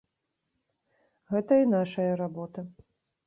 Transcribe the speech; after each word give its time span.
Гэта 1.35 1.53
і 1.63 1.69
нашая 1.75 2.09
работа. 2.25 2.65